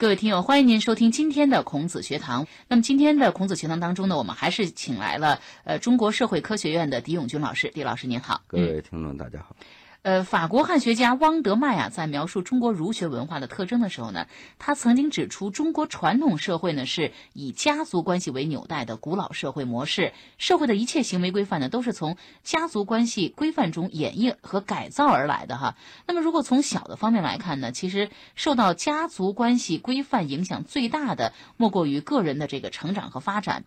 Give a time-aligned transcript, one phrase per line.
[0.00, 2.46] 各位听友，欢迎您收听今天的孔子学堂。
[2.68, 7.68] 那么今天的孔子学堂当中呢，我们还是请来了呃中国社会科学院的狄永军老师。
[7.68, 9.54] 狄老师您好，各位听众大家好。
[10.02, 14.28] 呃，法国汉学家汪德迈啊，在描述中国儒学文化的特征的时候呢，
[14.58, 25.76] 他曾经指出，中国传统社会呢是以家族关系为纽带的古老社会模式，社会的一切行为规范呢都是从家族关系规范中演绎和改造而来的哈。
[26.06, 33.64] 那么，如果从小的方面来看呢，其实受到家族关系规范影响最大的，莫过于个人的这个成长和发展，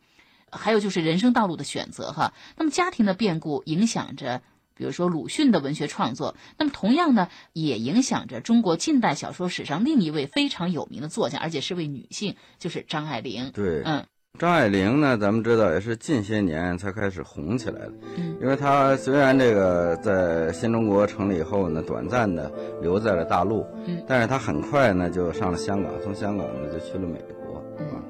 [0.49, 2.33] 还有就是人生道路的选择哈。
[2.57, 4.41] 那么，家庭的变故影响着。
[4.75, 13.51] 比如说鲁迅的文学创作，那么同样呢，也影响着中国近代小说史上另一位非常有名的作家，而且是位女性，就是张爱玲。
[13.53, 14.03] 对，嗯，
[14.39, 17.93] 张爱玲呢，咱们知道也是近些年才开始红起来的。
[18.17, 28.01] 嗯，因为她虽然这个在新中国成立以后呢，短暂的留在了大陆，嗯，但是她很快呢就上了香港，从香港呢就去了美国，啊，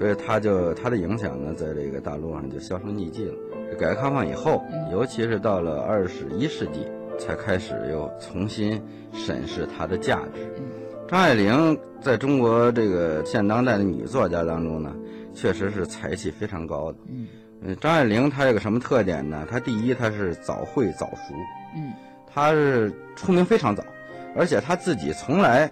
[0.00, 3.34] 所以他就他的影响呢，在这个大陆上就销声匿迹了。
[3.78, 10.50] 改革开放以后，尤其是到了二十一世纪，才开始又重新审视它的价值。
[11.06, 14.96] 张爱玲在中国这个现当代的女作家当中呢，
[15.34, 16.98] 确实是才气非常高的。
[17.62, 19.46] 嗯，张爱玲她有个什么特点呢？
[19.50, 21.34] 她第一，她是早慧早熟。
[21.76, 21.92] 嗯，
[22.26, 23.84] 她是出名非常早，
[24.34, 25.70] 而且她自己从来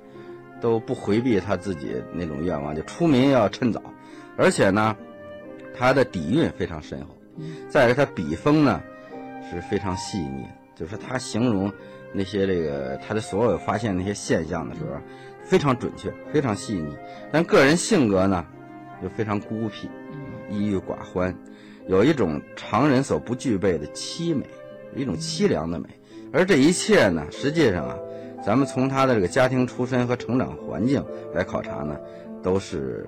[0.61, 3.83] 都不回避她自己那种愿望，就出名要趁早。
[4.37, 4.97] 而且呢，
[5.77, 7.09] 他的底蕴非常深厚。
[7.69, 8.81] 再一个，他笔锋呢
[9.51, 11.73] 是非常细腻，就是他形容
[12.13, 15.01] 那些这个他的所有发现那些现象的时候，
[15.45, 16.97] 非常准确，非常细腻。
[17.31, 18.45] 但个人性格呢
[19.03, 19.89] 又非常孤僻，
[20.51, 21.35] 抑郁寡欢，
[21.87, 24.45] 有一种常人所不具备的凄美，
[24.97, 25.89] 一种凄凉的美。
[26.33, 27.97] 而这一切呢，实际上啊，
[28.45, 31.97] 咱们从他的这个家庭出身和成长环境来考察呢，
[32.43, 33.07] 都是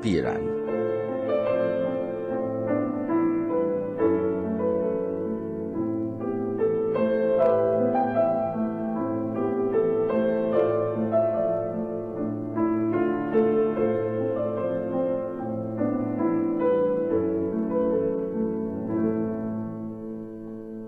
[0.00, 0.56] 必然的。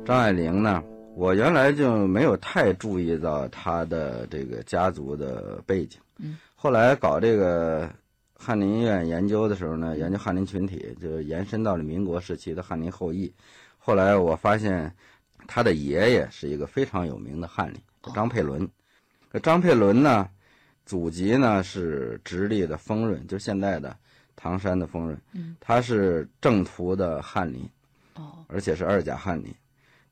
[0.05, 0.83] 张爱玲呢，
[1.15, 6.01] 我原来就没有太注意到她的这个家族的背景。
[6.19, 7.87] 嗯，后来搞这个
[8.39, 13.31] 翰林院研究的时候呢，研究翰林群体，就延伸到了民国时期的翰林后裔。
[13.79, 14.95] 后来我发现，
[15.47, 17.81] 他的爷爷是一个非常有名的翰林，
[18.15, 18.67] 张佩伦。
[19.33, 20.29] 这张佩伦呢，
[20.87, 23.95] 祖籍呢是直隶的丰润，就是现在的
[24.37, 25.21] 唐山的丰润。
[25.33, 27.69] 嗯，他是正途的翰林，
[28.15, 29.53] 哦，而且是二甲翰林。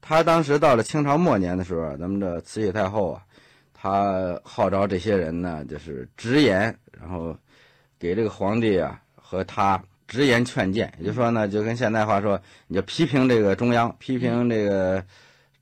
[0.01, 3.23] 他当时到了清朝末年的时候，咱们这慈禧太后啊，
[3.73, 7.37] 他号召这些人呢，就是直言，然后
[7.99, 10.93] 给这个皇帝啊和他直言劝谏。
[10.99, 15.05] 也就是说呢，就跟现代话说，你就批评这个中央，批评这个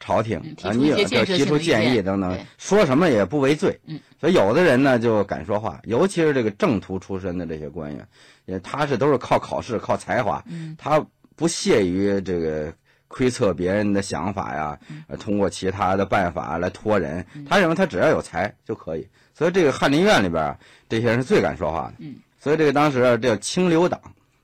[0.01, 3.79] 朝廷啊，你有就提出建议等等，说什么也不为罪。
[3.87, 8.07] 嗯，所以有的人呢就敢说话，尤其是这个正途出身的这些官员，
[8.47, 10.45] 也他是都是靠考试、靠才华，
[10.79, 11.05] 他
[11.37, 12.73] 不屑于这个。
[13.07, 14.77] 窥测别人的想法呀，
[15.21, 17.25] 通过其他的办法来托人。
[17.49, 20.57] 他认为他只要有才就可以，所以这个翰林院里边
[20.89, 22.07] 这些人是最敢说话的。
[22.41, 24.01] 所以这个当时这叫清流党，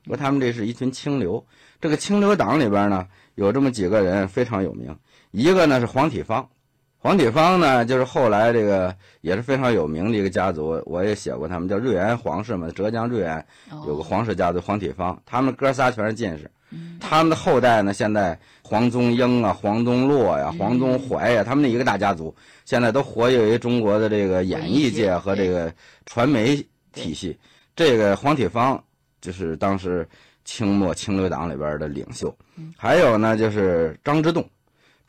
[0.07, 1.45] 说他们这是一群清流。
[1.81, 3.07] 这个清流党里边呢，
[3.37, 4.95] 有这么几个人非常有名，
[5.31, 6.49] 一个呢是黄体芳，
[7.03, 13.45] 黄体芳呢就是后来这个也是非常有名的一个家族，我也写过他们叫瑞安皇室嘛，浙江瑞安
[13.87, 16.51] 有个皇室家族黄体芳，他们哥仨全是进士。
[17.01, 17.93] 他们的后代呢？
[17.93, 22.33] 现在黄宗英啊、黄宗洛呀、黄宗怀呀，他们那一个大家族，
[22.65, 25.73] 现在都活跃于中国的这个演艺界和这个
[26.07, 27.37] 传媒体系。
[27.75, 28.81] 这个黄体芳
[29.21, 30.07] 就是当时
[30.45, 32.33] 清末清流党里边的领袖。
[32.77, 34.49] 还有呢，就是张之洞。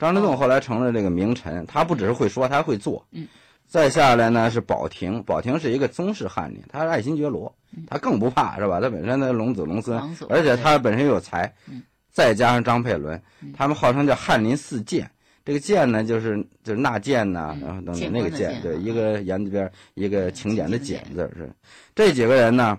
[0.02, 3.06] 张之洞后来成了这个名臣，他不只是会说，他还会做。
[3.68, 7.54] 再下来呢是保亭，保亭是一个宗室翰林，他是爱新觉罗。
[7.86, 8.80] 他更不怕是吧？
[8.80, 11.54] 他本身他龙子龙孙，而且他本身有才，
[12.10, 13.22] 再加上张佩伦，
[13.56, 15.10] 他们号称叫翰林四剑。
[15.44, 21.50] 这个剑呢，就是就是纳谏呐，然后等等那个剑，对，一个言字边一个请柬的柬字是。
[21.94, 22.78] 这几个人呢，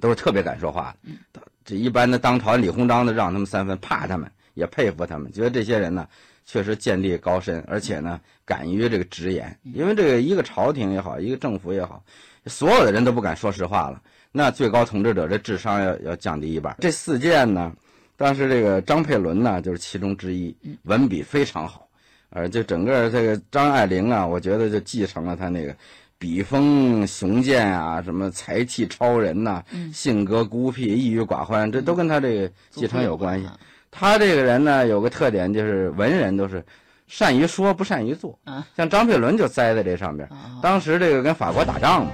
[0.00, 0.94] 都是特别敢说话
[1.32, 1.42] 的。
[1.64, 6.06] 这一般的当朝李鸿章的让他们三分，怕他们，也佩服他们，觉得这些人呢
[6.50, 9.54] 确实见地高深，而且呢敢于这个直言。
[9.74, 12.02] 因为这个一个朝廷也好，一个政府也好，
[12.46, 14.00] 所有的人都不敢说实话了。
[14.32, 16.74] 那最高统治者这智商要要降低一半。
[16.80, 17.70] 这四件呢，
[18.16, 21.86] 当时这个张佩伦呢就是其中之一，文笔非常好，
[22.30, 25.76] 呃就整个这个张爱玲啊，我觉得就继承了他那个
[26.18, 29.62] 笔锋雄健啊，什么才气超人呐、
[29.92, 33.46] 性格孤僻、抑郁寡欢，这都跟他这个继承有关系。
[33.90, 36.64] 他这个人呢，有个特点就是文人都是
[37.06, 38.38] 善于说不善于做。
[38.76, 40.28] 像张佩伦就栽在这上边。
[40.62, 42.12] 当时这个跟法国打仗嘛，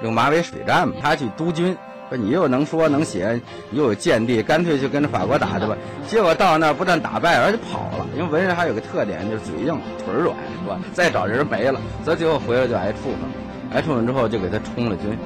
[0.00, 1.76] 这个马尾水战嘛，他去督军，
[2.08, 3.40] 说你又能说能写，
[3.72, 5.76] 又有见地，干脆就跟着法国打去吧。
[6.06, 8.06] 结果到那儿不但打败，而且跑了。
[8.16, 10.78] 因为文人还有个特点，就是嘴硬腿软，是吧？
[10.92, 13.28] 再找人没了，所以最后回来就挨处分了。
[13.72, 15.16] 挨处分之后就给他充了军，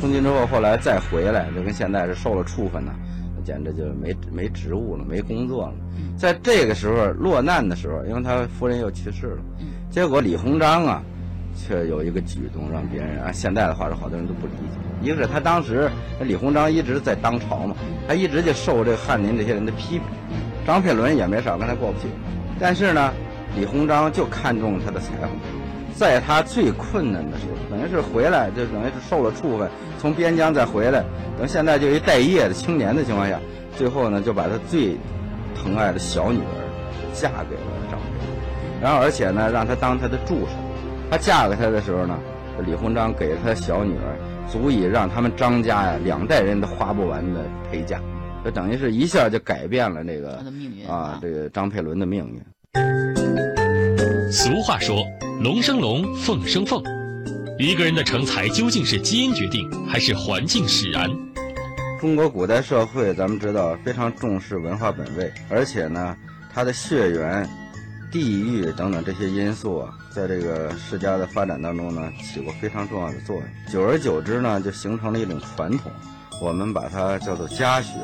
[0.00, 2.92] 充军之后后来再回来，就跟现在是受了处分呢。
[3.50, 5.74] 简直就没没职务了，没工作了。
[6.16, 9.38] 在这个时候落难的时候，因为他夫人又去世了，
[9.90, 11.02] 结果李鸿章啊，
[11.56, 14.78] 却有一个举动让别人按现在的话说，好多人都不理解。
[15.02, 15.90] 一个是他当时
[16.22, 17.74] 李鸿章一直在当朝嘛，
[18.06, 20.02] 他一直就受这个翰林这些人的批评，
[20.64, 22.06] 张佩伦也没少跟他过不去。
[22.60, 23.12] 但是呢，
[23.58, 25.28] 李鸿章就看中他的才华，
[26.00, 29.68] 在他最困难的时候，等于是回来就等于是受了处分，
[29.98, 31.04] 从边疆再回来。
[31.38, 33.38] 等现在就一待业的青年的情况下，
[33.76, 34.96] 最后呢就把他最
[35.54, 37.60] 疼爱的小女儿嫁给了
[37.90, 38.00] 张，
[38.80, 40.52] 然后而且呢让他当他的助手。
[41.10, 42.18] 他嫁给他的时候呢，
[42.64, 44.16] 李鸿章给了他小女儿
[44.48, 48.00] 足以让他们张家呀两代人都花不完的陪嫁，
[48.42, 50.42] 就等于是一下就改变了这个
[50.88, 53.49] 啊这个张佩伦的命运。
[54.32, 55.04] 俗话说
[55.42, 56.80] ：“龙生龙，凤生凤。”
[57.58, 61.10] 一个人的成才究竟是基因决定，还是环境使然？
[62.00, 66.16] 中国古代社会，咱们知道非常重视文化本位，而且呢，
[66.54, 67.44] 它的血缘、
[68.12, 73.44] 地域等等这些因素啊，在这个世家的发展当中呢，起过非常重要的作用。
[73.68, 75.90] 久而久之呢，就形成了一种传统，
[76.40, 77.94] 我们把它叫做家学。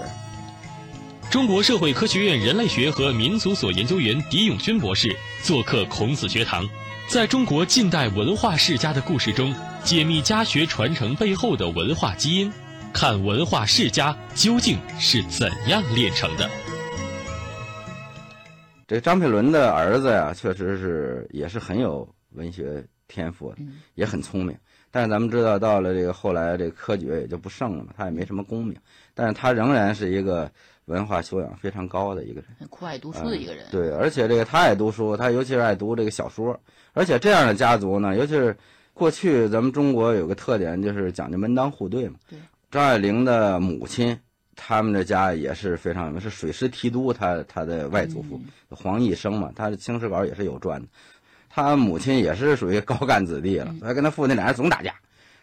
[1.31, 5.14] 中国社会科学院人类学和民族所研究员狄永军博士
[5.47, 6.69] 做客孔子学堂。
[7.09, 9.55] 在中国近代文化世家的故事中，
[9.85, 12.53] 解密家学传承背后的文化基因，
[12.93, 16.51] 看文化世家究竟是怎样炼成的。
[18.89, 23.59] 这张佩伦的儿子呀，确实是也是很有文学天赋的，
[23.95, 24.53] 也很聪明。
[24.91, 28.77] 但是咱们知道，到了这个后来，这个科举也就不盛了嘛，他也没什么功名。
[29.15, 30.51] 但是他仍然是一个
[30.87, 33.65] 文化修养非常高的一个人，酷爱读书的一个人。
[33.73, 36.59] 对，而且这个他爱读书，他尤其是爱读这个小说。
[36.93, 38.56] 而且这样的家族呢，尤其是
[38.94, 42.15] 过去咱们中国有个特点，就是讲究门当户对嘛。
[42.31, 42.38] 对。
[42.71, 44.17] 张爱玲的母亲，
[44.55, 48.41] 他们的家也是非常有名，是水师提督，他他的外祖父
[48.71, 50.87] 黄义生嘛，他的清史稿也是有传的。
[51.50, 54.94] 他母亲也是属于高干子弟了，他跟他父亲俩人总打架，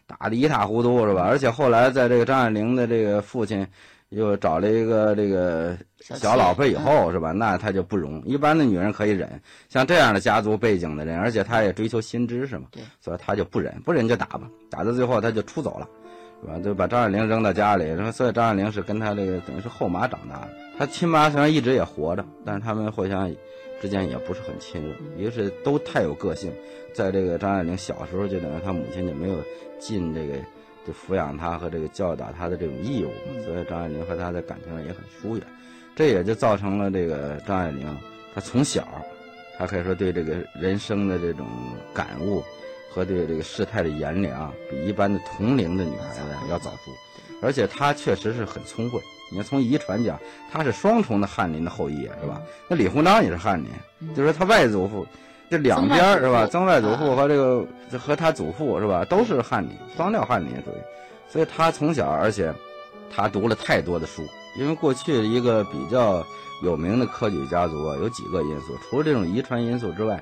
[0.08, 1.24] 打得一塌糊涂是吧？
[1.24, 3.68] 而且后来在这个张爱玲的这个父亲。
[4.14, 7.32] 又找了一个这个小老婆以后是吧？
[7.32, 8.22] 那他就不容。
[8.26, 12.68] 一般的女人可以忍，像这样的家族背景的人，而且他也追求新知识嘛，
[13.00, 14.50] 所以他就不忍，不忍就打吧。
[14.70, 15.88] 打到最后他就出走了，
[16.42, 16.60] 是吧？
[16.64, 17.86] 就把张爱玲扔到家里。
[17.86, 20.50] 然后所以张爱玲是跟他这个等于是后妈长大的。
[20.78, 23.34] 他亲妈虽然一直也活着，但是他们互相
[23.82, 24.96] 之间也不是很亲热。
[25.18, 26.52] 一个是都太有个性，
[26.94, 29.36] 在这个张爱玲小时候就等于他母亲就没有
[29.80, 30.34] 尽这个。
[30.86, 33.12] 就抚养他和这个教导他的这种义务，
[33.46, 35.46] 所以张爱玲和他在感情上也很疏远，
[35.96, 37.98] 这也就造成了这个张爱玲，
[38.36, 38.88] 她从小，
[39.58, 41.48] 她可以说对这个人生的这种
[41.94, 42.44] 感悟
[42.92, 46.20] 和对这个世态的炎凉，比一般的同龄的女孩子
[46.50, 46.92] 要早熟，
[47.42, 49.00] 而且她确实是很聪慧。
[49.32, 50.20] 你看从遗传讲，
[50.52, 52.42] 她是双重的翰林的后裔，是吧？
[52.68, 55.08] 那李鸿章也是翰林，就是他外祖父。
[55.54, 56.48] 这两边是吧？
[56.48, 57.64] 曾外祖父和这个
[58.00, 60.82] 和他祖父是吧，都是翰林，双料翰林属于。
[61.30, 62.52] 所以他从小，而且
[63.16, 64.24] 他读了太多的书。
[64.58, 66.26] 因为过去一个比较
[66.64, 70.20] 有名的科举家族啊，有几个因素，除了这种遗传因素之外，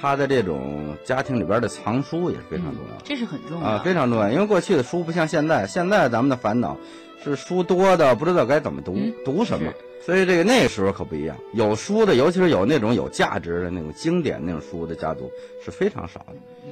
[0.00, 2.96] 他的这种家庭里边的藏书也是非常重要。
[3.04, 4.30] 这是很重要啊，非常重要。
[4.30, 6.74] 因为过去的书不像现在，现在咱们的烦恼
[7.22, 9.72] 是书多的不知道该怎么读，读什么。
[10.02, 15.30] 所以这个那时候可不一样，有书的，尤其是有那种有价值的那种经典那种书的家族
[15.62, 16.24] 是非常少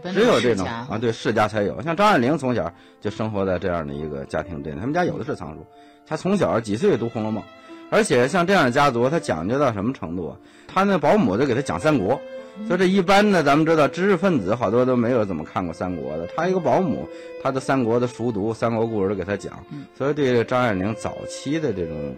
[0.02, 1.80] 的，只有这种啊，对世家才有。
[1.82, 5.64] 像张爱玲从小就生活在这样的一个家庭里，他们家有的是藏书，
[6.06, 7.42] 他从小几岁读《红楼梦》，
[7.90, 10.36] 而且像这样的家族，他讲究到什么程度啊？
[10.66, 12.18] 他那保姆就给他讲三国，
[12.66, 17.08] 所以这一般呢咱们知道知识分子好多都没有怎么看过三国的，他一个保姆，
[17.42, 19.64] 他的三国的熟读，三国故事都给他讲，
[19.96, 22.16] 所以对张爱玲早期的这种。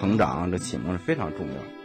[0.00, 1.79] 成长，这启蒙是非常重要。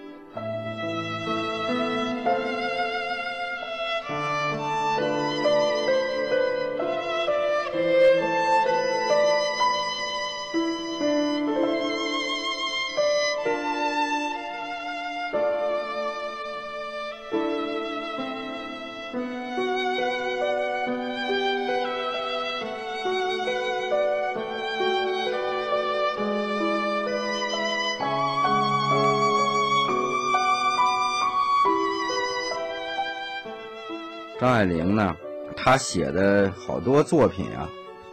[34.46, 35.16] 张爱玲呢，
[35.58, 37.68] 她写的好多作品啊，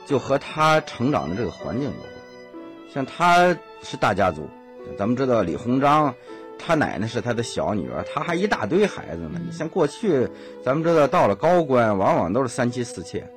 [0.07, 2.11] 就和她成长的这个环境有关。
[2.91, 4.49] 像她是大家族，
[4.97, 6.15] 咱们知道李鸿章，
[6.59, 9.39] 他奶奶是他的小女儿，他还一大堆孩子呢。
[9.53, 10.27] 像过去，
[10.65, 13.31] 咱们知道到了高官，往往都是三妻四妾，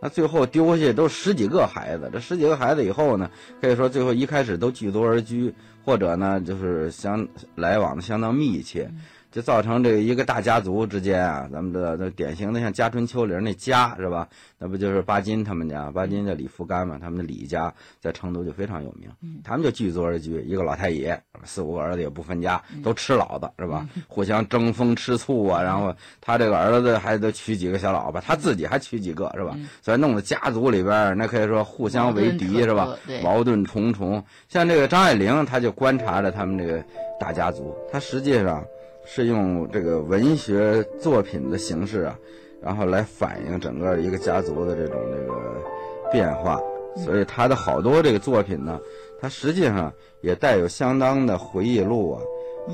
[0.00, 2.08] 那最后丢下都十几个孩子。
[2.12, 3.28] 这十几个孩子以后呢，
[3.60, 5.52] 可以说最后一开始都聚族而居，
[5.84, 7.26] 或者呢就是相
[7.56, 8.88] 来往的相当密切。
[9.36, 14.26] 就造成这个一个大家族之间啊，咱们知道那典型的像家春秋里那家是吧？
[14.56, 15.90] 那不就是巴金他们家？
[15.90, 16.98] 巴金叫李福干嘛？
[16.98, 19.10] 他们的李家在成都就非常有名。
[19.44, 23.86] 他们就聚族而居，一个老太爷，四五个儿子也不分家，都吃老的是吧？
[24.08, 25.62] 互相争风吃醋啊。
[25.62, 29.54] 然后他这个儿子还得娶几个小老婆，他自己还娶几个是吧？
[29.82, 32.96] 所以弄得家族里边那可以说互相为敌是吧？
[33.22, 34.24] 矛盾重重。
[34.48, 36.82] 像这个张爱玲，他就观察着他们这个
[37.20, 38.64] 大家族，他实际上。
[39.06, 42.18] 是用这个文学作品的形式啊，
[42.60, 45.62] 然后来反映整个一个家族的这种这个
[46.10, 46.60] 变化，
[46.96, 48.80] 所以他的好多这个作品呢，
[49.20, 52.20] 它实际上也带有相当的回忆录啊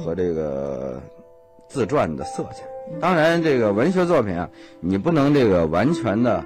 [0.02, 0.98] 和这个
[1.68, 2.66] 自传的色彩。
[2.98, 4.48] 当然，这个文学作品啊，
[4.80, 6.42] 你不能这个完全的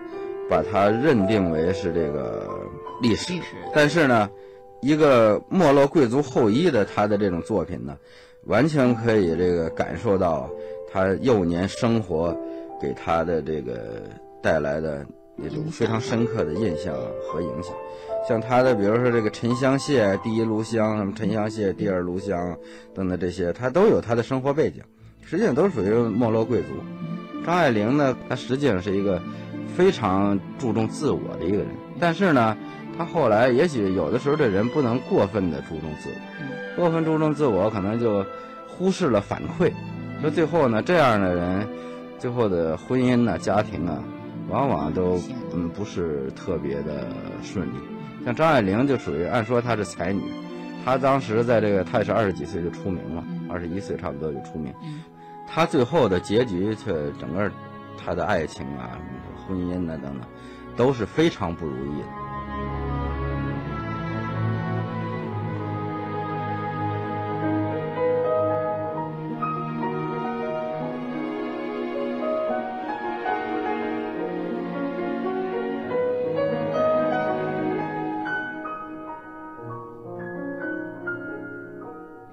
[0.50, 2.61] 把它认定为是这个
[3.00, 3.35] 历史，
[3.73, 4.28] 但是呢，
[4.83, 7.97] 一个没落贵族后裔的他的这种作品呢。
[8.46, 10.48] 完全可以这个感受到
[10.92, 12.36] 他幼年生活
[12.80, 14.02] 给他的这个
[14.42, 15.04] 带来的
[15.36, 16.94] 那种非常深刻的印象
[17.28, 17.74] 和影响。
[18.28, 22.56] 像他的，比如说这个沉香屑第一炉香，什么沉香屑第二炉香
[22.94, 24.82] 等等这些，他都有他的生活背景，
[25.22, 26.68] 实际上都属于没落贵族。
[27.44, 29.22] 张爱玲呢，她实际上是一个
[29.76, 31.68] 非常注重自我的一个人，
[32.00, 32.56] 但是呢，
[32.98, 36.36] 她后来也许有的时候这人不能过分的注重自我。
[36.76, 38.25] 过分注重自我，可能就
[38.68, 39.73] 忽视了反馈。
[40.21, 41.66] 说最后呢，这样的人，
[42.18, 44.02] 最后的婚姻呢、家庭啊，
[44.49, 45.18] 往往都
[45.54, 47.06] 嗯不是特别的
[47.42, 47.78] 顺利。
[48.25, 50.23] 像张爱玲就属于，按说她是才女，
[50.85, 54.73] 她当时在这个，她也是二十几岁就出名了，二十一岁差不多就出名。
[55.47, 57.50] 她最后的结局却整个
[57.97, 58.99] 她的爱情啊、
[59.47, 60.21] 婚姻啊等等，
[60.76, 62.25] 都是非常不如意的。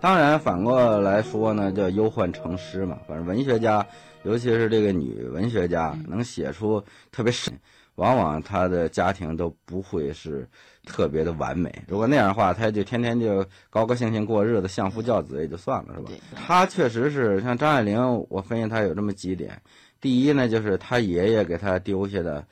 [0.04, 3.00] 当然，反过来说呢，叫忧患成诗嘛。
[3.08, 3.88] 反正文学家，
[4.24, 7.54] 尤其是这个女文学家，能写出特别深，
[7.96, 10.46] 往往她的家庭都不会是
[10.86, 11.74] 特别的完美。
[11.88, 16.12] 如果那样的话，她就天天就高高兴兴过日子，相夫教子也就算了，是吧？
[16.36, 19.62] 她确实是像张爱玲，我分析她有这么几点：
[20.02, 22.46] 第一呢，就是她爷爷给她丢下的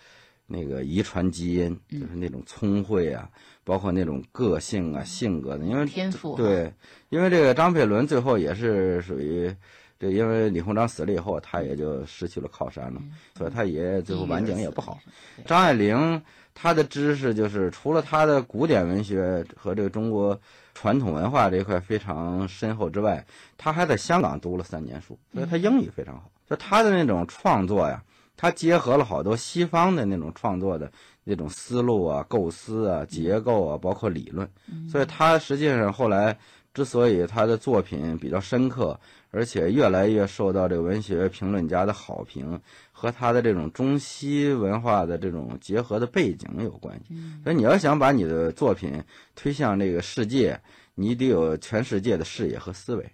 [0.51, 3.29] 那个遗传基因，就是那种聪慧啊。
[3.63, 6.73] 包括那种个性啊、性格的，因为天赋对，
[7.09, 9.55] 因为这个张佩伦最后也是属于，
[9.99, 12.99] 这因为李鸿章死了以后，他也就失去了靠山了，
[13.37, 14.99] 所以他爷爷最后晚景也不好。
[15.45, 16.19] 张爱玲
[16.55, 20.37] 她的知识就是除了她的古典文学和这个中国
[20.73, 23.23] 传统文化这一块非常深厚之外，
[23.57, 26.29] 她还在香港读了三年书，所以她英语非常好。
[26.49, 28.03] 就她的那种创作呀，
[28.41, 30.91] 她结合了好多西方的那种创作的。
[31.23, 34.49] 那种思路啊、构思啊、结构啊，包括理论，
[34.91, 36.35] 所以他实际上后来
[36.73, 42.59] 之所以他的作品比较深刻，而且越来越受到这个文学评论家的好评，
[42.91, 47.13] 和他的这种中西文化的这种结合的背景有关系。
[47.43, 48.91] 所以你要想把你的作品
[49.35, 50.59] 推向这个世界，
[50.95, 53.07] 你得有全世界的视野和思维。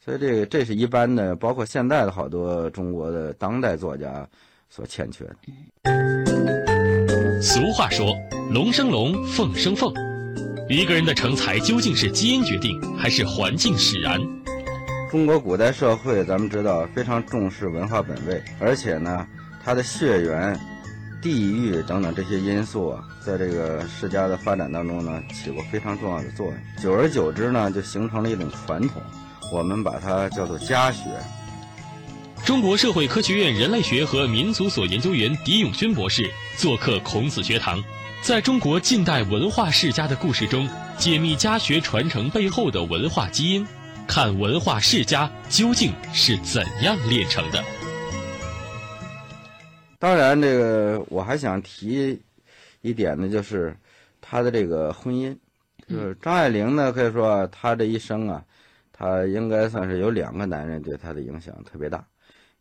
[0.00, 4.26] 所以这个这是一般的，包括现在的好多中国的当代作家
[4.74, 5.36] 所欠缺的。
[7.42, 8.16] 俗话说
[8.50, 9.92] ：“龙生龙，凤生凤。”
[10.70, 14.18] 一个人的成才究竟是基因决定，还是环境使然？
[15.10, 19.26] 中国古代社会，咱们知道非常重视文化本位，而且呢，
[19.62, 20.58] 它的血缘、
[21.20, 26.56] 地域等等这些因素啊，在这个世家的发展当中呢，起过非常重要的作用。
[26.82, 29.02] 久而久之呢，就形成了一种传统，
[29.52, 31.10] 我们把它叫做家学。
[32.44, 37.82] 中国社会科学院人类学和民族所研究员狄永军博士做客孔子学堂，
[38.20, 40.68] 在中国近代文化世家的故事中，
[40.98, 43.64] 解密家学传承背后的文化基因，
[44.08, 47.62] 看文化世家究竟是怎样炼成的。
[50.00, 52.20] 当然，这个我还想提
[52.80, 53.76] 一点呢，就是
[54.20, 55.32] 他的这个婚姻，
[55.86, 58.44] 就是张爱玲呢，可以说她这一生啊，
[58.92, 62.04] 她应该算是有两个男人对她的影响特别大。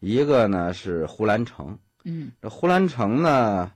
[0.01, 3.71] 一个呢是胡兰成，嗯这胡兰成呢，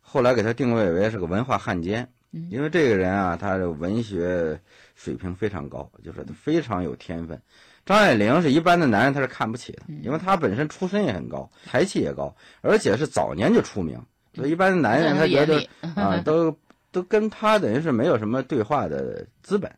[0.00, 4.58] 后来给他定位为是个文化汉奸，嗯因为这个人啊，他的文学
[4.94, 7.40] 水平非常高，就是他非常有天分。
[7.84, 14.00] 张爱玲是一般的男人他是看不起的，嗯因为他本身出身也很高，才气也高，而且是早年就出名，
[14.34, 15.64] 所以一般的男人他觉得
[15.94, 16.56] 啊， 都
[16.90, 19.70] 都跟他等于是没有什么对话的资本。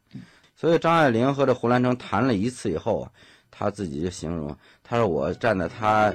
[0.55, 3.13] 所以张爱玲和这胡兰成谈了一次以后啊，
[3.51, 6.13] 他自己就形容，他说我站在他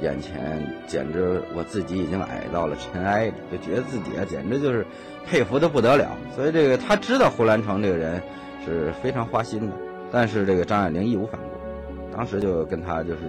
[0.00, 4.84] 眼前，简直我自己已经矮到了尘埃里，就觉得自己啊，简直就是
[5.26, 6.10] 佩服的不得了。
[6.34, 8.20] 所以这个他知道胡兰成这个人
[8.64, 9.76] 是非常花心的，
[10.10, 13.20] 但是这个张爱玲义无反顾，当时就跟他就是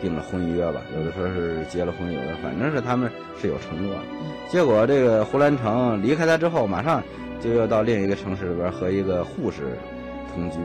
[0.00, 3.10] 定了婚约吧，有的说是结了婚，有的反正是他们
[3.40, 4.02] 是有承诺的。
[4.48, 7.02] 结果这个胡兰成离开他之后，马上
[7.40, 9.62] 就要到另一个城市里边和一个护士
[10.34, 10.58] 同居？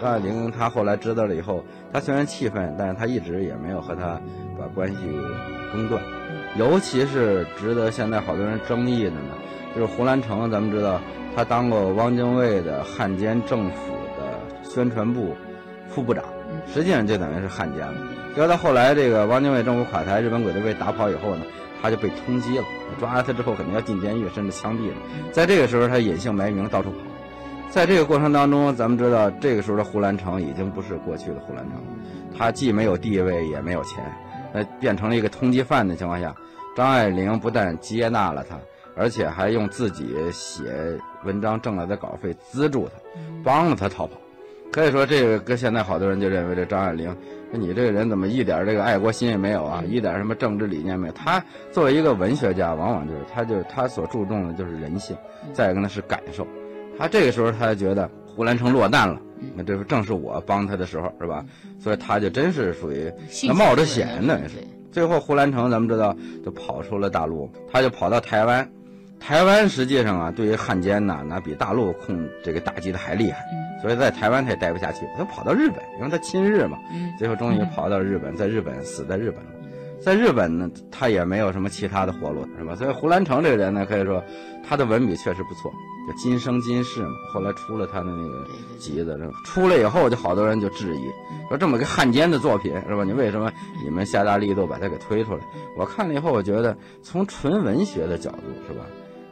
[0.00, 4.20] 张爱玲她后来知道了以后，她虽然气愤，但是她一直也没有和他
[4.58, 4.96] 把关系
[5.72, 6.02] 中断。
[6.56, 9.34] 尤其是值得现在好多人争议的呢，
[9.74, 11.00] 就是胡兰成，咱们知道
[11.34, 15.34] 他当过汪精卫的汉奸政府的宣传部
[15.88, 16.22] 副部长，
[16.72, 17.94] 实际上就等于是汉奸了。
[18.34, 21.42] 结果到后来这个汪精卫政府垮台，日本鬼子被打跑以后呢，
[21.82, 22.64] 他就被通缉了，
[23.00, 24.96] 抓了他之后肯定要进监狱，甚至枪毙了。
[25.32, 26.96] 在这个时候，他隐姓埋名到处跑。
[27.70, 31.82] 在这个过程当中，咱们知道这个时候的胡兰成已经不是过去的胡兰成，
[32.36, 34.04] 他既没有地位，也没有钱，
[34.52, 36.32] 那变成了一个通缉犯的情况下，
[36.76, 38.56] 张爱玲不但接纳了他，
[38.96, 40.62] 而且还用自己写
[41.24, 42.92] 文章挣来的稿费资助他，
[43.42, 44.12] 帮了他逃跑。
[44.70, 47.06] 可以说，这个跟现在好多人就认为这张爱玲，
[47.50, 51.12] 说你这个人怎么一点这个爱国心也没有啊，一点什么政治理念没有？
[51.12, 55.16] 他作为一个文学家，往往就是他就是他所注重的就是人性，
[55.52, 56.46] 再一个呢是感受。
[56.98, 59.20] 他这个时候他觉得胡兰成落难了，
[59.54, 61.44] 那这不正是我帮他的时候是吧？
[61.78, 63.12] 所以他就真是属于
[63.54, 64.54] 冒着险的对是。
[64.92, 68.68] 最后胡兰成咱们知道就跑出了大陆，他就跑到台湾。
[69.18, 73.42] 台湾实际上啊，对于汉奸呐，那比大陆控这个打击的还厉害。
[73.80, 76.78] 所以在台湾他也待不下去，他跑到日本，因为他亲日嘛。
[76.92, 79.50] 嗯最后终于跑到日本，在日本死在日本了。
[80.04, 82.74] 在日本呢，他也没有什么其他的活路，是吧？
[82.76, 84.22] 所以胡兰成这个人呢，可以说
[84.68, 85.72] 他的文笔确实不错，
[86.06, 87.08] 就今生今世嘛。
[87.32, 88.46] 后来出了他的那个
[88.78, 91.08] 集子，出来以后就好多人就质疑，
[91.48, 93.02] 说这么个汉奸的作品是吧？
[93.02, 93.50] 你为什么
[93.82, 95.40] 你们下大力度把它给推出来？
[95.74, 98.84] 我看了以后，我觉得从纯文学的角度是吧？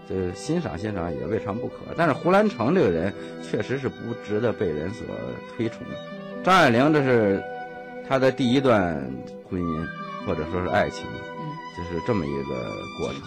[0.08, 1.74] 就是欣赏欣赏也未尝不可。
[1.96, 5.06] 但是胡兰成这个人确实是不值得被人所
[5.54, 6.42] 推崇的。
[6.42, 7.42] 张爱玲这是
[8.08, 8.94] 她的第一段
[9.48, 9.86] 婚姻，
[10.26, 11.06] 或者说是爱情，
[11.76, 13.22] 就是这么一个过程。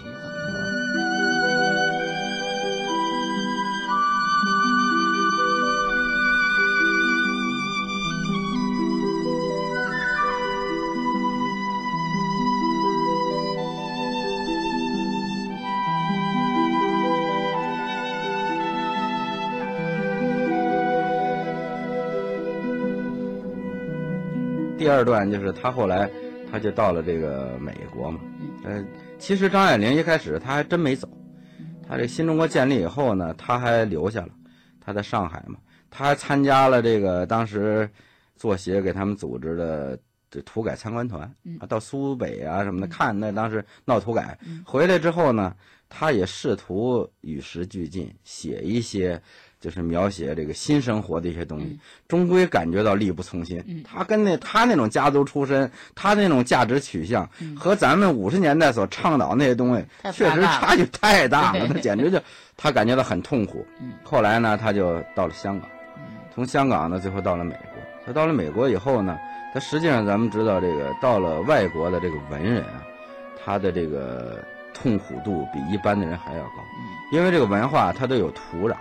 [24.77, 26.09] 第二段就是他后来，
[26.55, 28.21] 他就到了这个美国嘛。
[28.63, 28.81] 呃，
[29.19, 31.05] 其实张爱玲一开始他还真没走，
[31.85, 34.29] 他这新中国建立以后呢，他还留下了，
[34.79, 37.89] 他在上海嘛，他还参加了这个当时
[38.37, 39.99] 作协给他们组织的
[40.31, 45.53] 这土改参观团啊，到苏北啊什么的看，那当时闹土改，回来之后呢，
[45.89, 49.21] 他也试图与时俱进，写一些。
[49.65, 51.75] 就是描写这个新生活的一些东西，
[52.07, 53.83] 终归感觉到力不从心。
[53.83, 61.67] 他跟那他那种家族出身，他那种价值取向，和咱们五十年代所倡导那些东西，确实差距太大了。
[61.67, 62.21] 他简直就
[62.55, 63.65] 他感觉到很痛苦。
[64.03, 65.67] 后来呢，他就到了香港，
[66.35, 67.81] 从香港呢，最后到了美国。
[68.05, 69.17] 他到了美国以后呢，
[69.51, 72.83] 他实际上咱们知道，这个到了外国的这个文人啊，
[73.43, 74.37] 他的这个
[74.75, 76.63] 痛苦度比一般的人还要高，
[77.11, 78.75] 因为这个文化它都有土壤。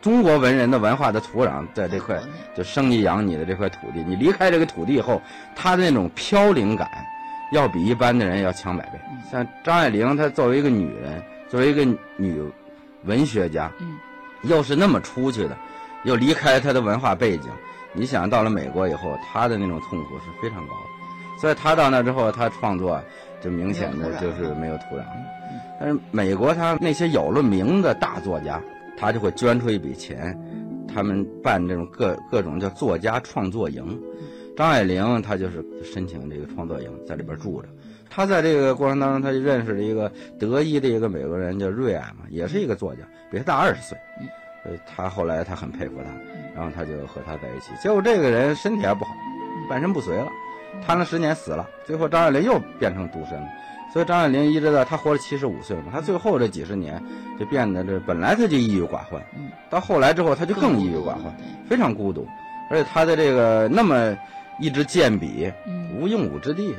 [0.00, 2.18] 中国文人的文化的土壤在这块
[2.56, 5.20] 就生你养你的这块土地，你离开这个土地以后，
[5.54, 6.88] 他的那种飘零感，
[7.52, 8.98] 要比一般的人要强百倍。
[9.30, 11.84] 像张爱玲，她作为一个女人，作为一个
[12.16, 12.42] 女
[13.04, 13.70] 文学家，
[14.42, 15.56] 又是那么出去的，
[16.04, 17.50] 又离开她的文化背景，
[17.92, 21.40] 你想到了美国以后，她的那种痛苦是非常高的。
[21.40, 22.98] 所以她到那之后，她创作
[23.42, 25.02] 就明显的就是没有土壤。
[25.78, 28.60] 但是美国，他那些有了名的大作家。
[29.00, 30.38] 他就会捐出一笔钱，
[30.86, 33.98] 他们办这种各各种叫作家创作营。
[34.54, 37.68] 张爱玲她就是申请这个创作营，在里边住着。
[38.10, 43.96] 她在这个过程当中，她就认识了一个德裔的一个美国人，叫瑞安嘛，也是一个作家，比他大二十岁。
[44.64, 46.10] 呃，他后来他很佩服他，
[46.54, 47.72] 然后他就和他在一起。
[47.82, 49.14] 结果这个人身体还不好，
[49.66, 50.28] 半身不遂了。
[50.86, 53.48] 贪了十年死了，最后张爱玲又变成独身了。
[53.92, 57.02] 所以张爱玲一直到她活了七十五岁嘛，她最后这几十年
[57.38, 61.34] 就变得这本来她就抑郁寡欢，嗯，到后来之后她就更抑郁寡欢，
[61.68, 62.24] 非常孤独，
[62.70, 64.16] 而且她的这个那么
[64.60, 65.52] 一支健笔，
[65.98, 66.72] 无用武之地，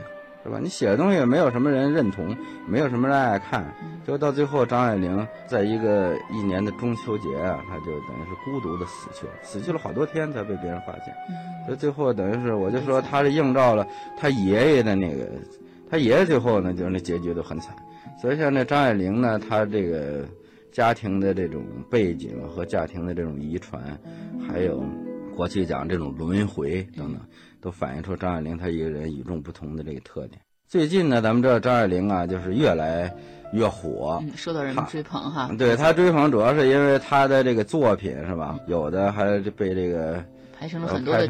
[0.43, 0.57] 是吧？
[0.61, 2.33] 你写的东西也没有什么人认同，
[2.65, 3.65] 没有什么人爱看，
[4.07, 11.13] 就到最后张爱玲在一个一年的中秋节啊，她就等于是孤独的死去了，死去了好多天才被别人发现，
[11.65, 13.85] 所以最后等于是我就说她是映照了
[14.17, 15.27] 她爷爷的那个。
[15.91, 17.75] 他爷爷最后呢，就是那结局都很惨，
[18.21, 20.25] 所以像那张爱玲呢，她这个
[20.71, 23.83] 家庭的这种背景和家庭的这种遗传，
[24.47, 24.81] 还有
[25.35, 27.19] 过去讲这种轮回等等，
[27.59, 30.39] 都反映出张爱玲她一个人与众不同的这个特点。
[30.65, 33.13] 最近呢，咱们知道张爱玲啊，就是越来
[33.51, 35.53] 越火，受到人们追捧哈。
[35.59, 38.57] 对她追捧主要是因为她的这个作品是吧？
[38.65, 40.23] 有的还被这个
[40.57, 41.27] 拍成了很多的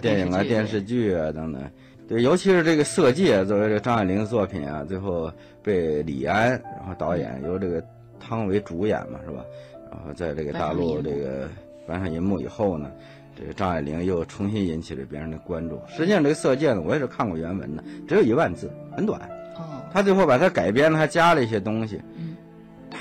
[0.00, 1.62] 电影啊、电视剧啊等等。
[2.08, 7.82] 对，尤其是这个《色戒》作为这张爱玲的作品啊，最后被李安然后导演，由这个
[8.20, 9.44] 汤唯主演嘛，是吧？
[9.90, 11.48] 然后在这个大陆这个
[11.86, 12.90] 搬上银幕以后呢，
[13.38, 15.80] 这个张爱玲又重新引起了别人的关注。
[15.88, 19.20] 实际上，这个《色戒》呢，我也是看过原文的，只有一万字，很短。
[19.56, 19.80] 哦。
[19.92, 22.00] 他最后把它改编了，还加了一些东西。
[22.18, 22.31] 嗯。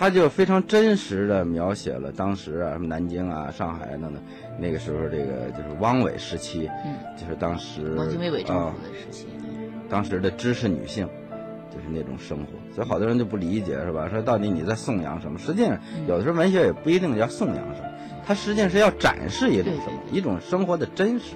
[0.01, 4.13] 他就非常真实的描写了当时啊，什么南京啊、上海等等，
[4.57, 9.27] 那个时候这个就是汪伪时期，嗯，就是当时汪精卫伪政府的时期，
[9.87, 11.07] 当时的知识女性，
[11.69, 14.09] 就是那种生活，所以好多人就不理解，是吧？
[14.09, 15.37] 说到底你在颂扬什么？
[15.37, 17.89] 实际上，有的时候文学也不一定要颂扬什么，
[18.25, 21.35] 它实际上是要展示一种什么，一种生活的真实。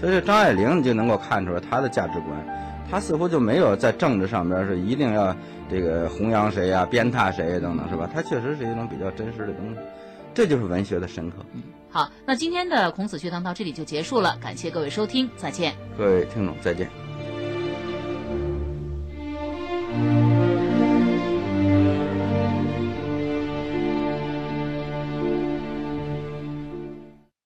[0.00, 2.65] 所以张爱玲你就能够看出来她的价值观。
[2.90, 5.34] 他似乎就没有在政治上边是一定要
[5.68, 8.08] 这个弘扬谁呀、鞭挞谁等等，是吧？
[8.12, 9.80] 他确实是一种比较真实的东西，
[10.34, 11.36] 这就是文学的深刻。
[11.54, 15.74] 嗯，好，那今天的孔子学堂到这里就结束了，感谢各位收听，再见。
[15.98, 17.05] 各位听众，再见。